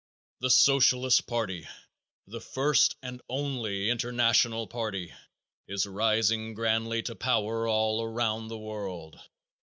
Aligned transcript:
The 0.39 0.49
Socialist 0.49 1.27
party, 1.27 1.67
the 2.25 2.41
first 2.41 2.95
and 3.03 3.21
only 3.29 3.91
international 3.91 4.65
party, 4.65 5.13
is 5.67 5.85
rising 5.85 6.55
grandly 6.55 7.03
to 7.03 7.13
power 7.13 7.67
all 7.67 8.01
around 8.01 8.47
the 8.47 8.57
world. 8.57 9.19